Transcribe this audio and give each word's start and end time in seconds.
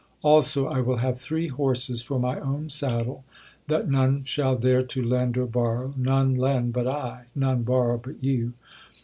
Also, 0.23 0.65
I 0.65 0.81
will 0.81 0.95
have 0.95 1.19
three 1.19 1.47
horses 1.47 2.01
for 2.01 2.17
my 2.19 2.39
own 2.39 2.69
saddle, 2.69 3.23
that 3.67 3.87
none 3.87 4.23
shall 4.23 4.55
dare 4.55 4.81
to 4.81 4.99
lend 5.03 5.37
or 5.37 5.45
borrow; 5.45 5.93
none 5.95 6.33
lend 6.33 6.73
but 6.73 6.87
I, 6.87 7.25
none 7.35 7.61
borrow 7.61 7.99
but 7.99 8.15
you. 8.23 8.53